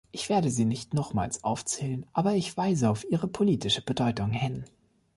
Ich 0.11 0.29
werde 0.29 0.49
sie 0.49 0.65
nicht 0.65 0.95
nochmals 0.95 1.43
aufzählen, 1.43 2.07
aber 2.11 2.33
ich 2.33 2.57
weise 2.57 2.89
auf 2.89 3.05
ihre 3.11 3.27
politische 3.27 3.83
Bedeutung 3.83 4.31
hin. 4.31 4.65